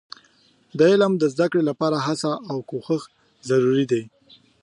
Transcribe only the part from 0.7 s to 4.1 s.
د علم د زده کړې لپاره هڅه او کوښښ ضروري دي.